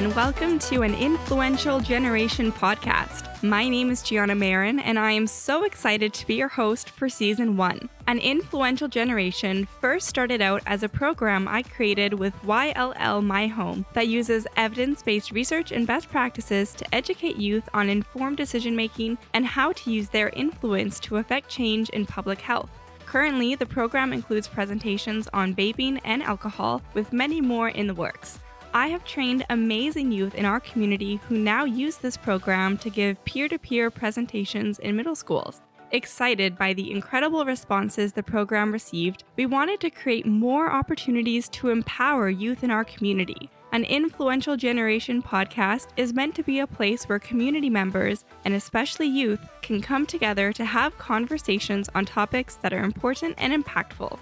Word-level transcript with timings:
and 0.00 0.16
welcome 0.16 0.58
to 0.58 0.80
an 0.80 0.94
Influential 0.94 1.78
Generation 1.78 2.50
podcast. 2.50 3.42
My 3.42 3.68
name 3.68 3.90
is 3.90 4.00
Jianna 4.00 4.34
Marin, 4.34 4.78
and 4.80 4.98
I 4.98 5.12
am 5.12 5.26
so 5.26 5.64
excited 5.64 6.14
to 6.14 6.26
be 6.26 6.36
your 6.36 6.48
host 6.48 6.88
for 6.88 7.10
season 7.10 7.58
one. 7.58 7.90
An 8.06 8.18
Influential 8.18 8.88
Generation 8.88 9.68
first 9.78 10.08
started 10.08 10.40
out 10.40 10.62
as 10.64 10.82
a 10.82 10.88
program 10.88 11.46
I 11.46 11.64
created 11.64 12.14
with 12.14 12.32
YLL 12.44 13.22
My 13.22 13.46
Home 13.48 13.84
that 13.92 14.08
uses 14.08 14.46
evidence 14.56 15.02
based 15.02 15.32
research 15.32 15.70
and 15.70 15.86
best 15.86 16.08
practices 16.08 16.72
to 16.76 16.94
educate 16.94 17.36
youth 17.36 17.68
on 17.74 17.90
informed 17.90 18.38
decision 18.38 18.74
making 18.74 19.18
and 19.34 19.44
how 19.44 19.70
to 19.72 19.90
use 19.90 20.08
their 20.08 20.30
influence 20.30 20.98
to 21.00 21.18
affect 21.18 21.50
change 21.50 21.90
in 21.90 22.06
public 22.06 22.40
health. 22.40 22.70
Currently, 23.04 23.54
the 23.56 23.66
program 23.66 24.14
includes 24.14 24.48
presentations 24.48 25.28
on 25.34 25.54
vaping 25.54 26.00
and 26.04 26.22
alcohol, 26.22 26.80
with 26.94 27.12
many 27.12 27.42
more 27.42 27.68
in 27.68 27.86
the 27.86 27.92
works. 27.92 28.38
I 28.72 28.86
have 28.88 29.04
trained 29.04 29.44
amazing 29.50 30.12
youth 30.12 30.36
in 30.36 30.44
our 30.44 30.60
community 30.60 31.16
who 31.26 31.36
now 31.36 31.64
use 31.64 31.96
this 31.96 32.16
program 32.16 32.78
to 32.78 32.90
give 32.90 33.24
peer 33.24 33.48
to 33.48 33.58
peer 33.58 33.90
presentations 33.90 34.78
in 34.78 34.94
middle 34.94 35.16
schools. 35.16 35.60
Excited 35.90 36.56
by 36.56 36.72
the 36.72 36.92
incredible 36.92 37.44
responses 37.44 38.12
the 38.12 38.22
program 38.22 38.70
received, 38.70 39.24
we 39.36 39.44
wanted 39.44 39.80
to 39.80 39.90
create 39.90 40.24
more 40.24 40.70
opportunities 40.70 41.48
to 41.48 41.70
empower 41.70 42.28
youth 42.28 42.62
in 42.62 42.70
our 42.70 42.84
community. 42.84 43.50
An 43.72 43.82
Influential 43.82 44.56
Generation 44.56 45.20
podcast 45.20 45.88
is 45.96 46.12
meant 46.12 46.36
to 46.36 46.44
be 46.44 46.60
a 46.60 46.66
place 46.66 47.08
where 47.08 47.18
community 47.18 47.70
members, 47.70 48.24
and 48.44 48.54
especially 48.54 49.08
youth, 49.08 49.40
can 49.62 49.80
come 49.80 50.06
together 50.06 50.52
to 50.52 50.64
have 50.64 50.96
conversations 50.96 51.88
on 51.96 52.04
topics 52.04 52.54
that 52.56 52.72
are 52.72 52.84
important 52.84 53.34
and 53.38 53.52
impactful. 53.52 54.16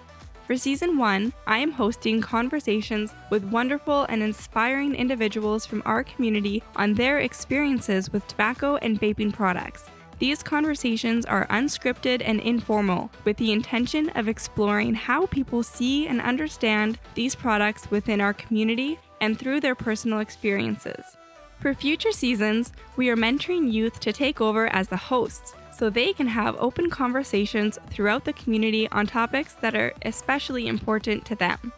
For 0.49 0.57
season 0.57 0.97
one, 0.97 1.35
I 1.47 1.59
am 1.59 1.73
hosting 1.73 2.23
conversations 2.23 3.13
with 3.29 3.45
wonderful 3.45 4.05
and 4.05 4.23
inspiring 4.23 4.95
individuals 4.95 5.67
from 5.67 5.83
our 5.85 6.03
community 6.03 6.63
on 6.75 6.95
their 6.95 7.19
experiences 7.19 8.11
with 8.11 8.27
tobacco 8.27 8.77
and 8.77 8.99
vaping 8.99 9.31
products. 9.31 9.85
These 10.19 10.43
conversations 10.43 11.27
are 11.27 11.47
unscripted 11.49 12.23
and 12.25 12.41
informal, 12.41 13.11
with 13.27 13.37
the 13.37 13.53
intention 13.53 14.09
of 14.15 14.27
exploring 14.27 14.95
how 14.95 15.27
people 15.27 15.63
see 15.63 16.07
and 16.07 16.19
understand 16.19 16.99
these 17.15 17.35
products 17.35 17.91
within 17.91 18.23
our 18.23 18.33
community 18.33 18.99
and 19.21 19.39
through 19.39 19.61
their 19.61 19.75
personal 19.75 20.21
experiences. 20.21 21.19
For 21.61 21.75
future 21.75 22.13
seasons, 22.13 22.73
we 22.97 23.11
are 23.11 23.17
mentoring 23.17 23.71
youth 23.71 24.01
to 24.01 24.15
take 24.15 24.41
over 24.41 24.69
as 24.69 24.89
the 24.89 24.97
hosts 24.97 25.53
so 25.79 25.89
they 25.89 26.13
can 26.13 26.27
have 26.27 26.57
open 26.59 26.91
conversations 26.91 27.79
throughout 27.89 28.25
the 28.25 28.33
community 28.33 28.89
on 28.91 29.07
topics 29.07 29.55
that 29.55 29.77
are 29.77 29.93
especially 30.03 30.67
important 30.67 31.25
to 31.25 31.37
them. 31.37 31.73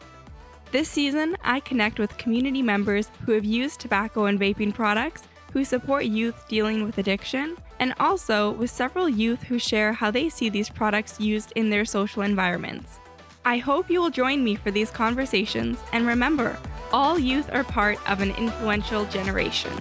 This 0.72 0.88
season, 0.88 1.36
I 1.44 1.60
connect 1.60 1.98
with 1.98 2.16
community 2.16 2.62
members 2.62 3.10
who 3.26 3.32
have 3.32 3.44
used 3.44 3.80
tobacco 3.80 4.24
and 4.24 4.40
vaping 4.40 4.72
products, 4.72 5.24
who 5.52 5.64
support 5.64 6.04
youth 6.04 6.46
dealing 6.48 6.84
with 6.84 6.96
addiction, 6.96 7.56
and 7.80 7.92
also 8.00 8.52
with 8.52 8.70
several 8.70 9.08
youth 9.08 9.42
who 9.42 9.58
share 9.58 9.92
how 9.92 10.10
they 10.10 10.28
see 10.28 10.48
these 10.48 10.70
products 10.70 11.20
used 11.20 11.52
in 11.56 11.68
their 11.68 11.84
social 11.84 12.22
environments. 12.22 13.00
I 13.44 13.58
hope 13.58 13.90
you 13.90 14.00
will 14.00 14.10
join 14.10 14.44
me 14.44 14.54
for 14.54 14.70
these 14.70 14.90
conversations, 14.90 15.78
and 15.92 16.06
remember, 16.06 16.56
all 16.92 17.18
youth 17.18 17.52
are 17.52 17.64
part 17.64 17.98
of 18.08 18.20
an 18.20 18.30
influential 18.36 19.04
generation. 19.06 19.72